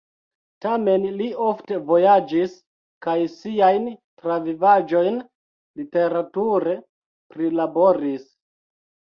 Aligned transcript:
Tamen 0.65 1.03
li 1.17 1.25
ofte 1.47 1.77
vojaĝis 1.91 2.55
kaj 3.07 3.15
siajn 3.35 3.85
travivaĵojn 4.23 5.21
literature 5.83 6.77
prilaboris. 7.37 8.29